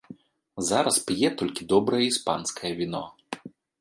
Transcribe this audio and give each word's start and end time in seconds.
Зараз 0.69 0.95
п'е 1.09 1.29
толькі 1.41 1.67
добрае 1.73 1.99
іспанскае 2.07 2.73
віно. 2.81 3.03